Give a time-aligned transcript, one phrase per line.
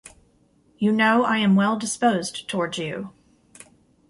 [0.79, 3.11] You know I am well-disposed towards you.